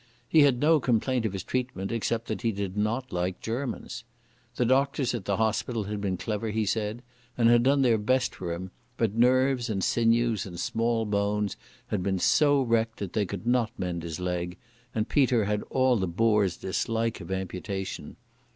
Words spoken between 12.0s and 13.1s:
been so wrecked